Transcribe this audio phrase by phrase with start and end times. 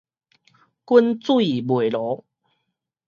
[0.87, 2.23] 滾水袂濁